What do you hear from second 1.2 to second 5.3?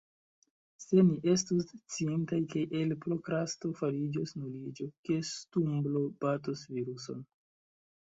estus sciintaj ke el prokrasto fariĝos nuliĝo, ke